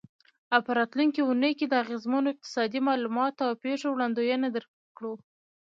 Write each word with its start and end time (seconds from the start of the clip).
او 0.53 0.59
په 0.65 0.71
راتلونکې 0.79 1.21
اونۍ 1.23 1.53
کې 1.59 1.65
د 1.67 1.73
اغیزمنو 1.83 2.31
اقتصادي 2.33 2.79
معلوماتو 2.87 3.41
او 3.49 3.53
پیښو 3.63 3.87
وړاندوینه 3.91 4.47
درکړو. 4.55 5.13